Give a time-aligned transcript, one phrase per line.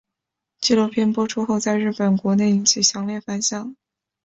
[0.57, 3.75] 纪录片播出后在日本国内引起强烈反响。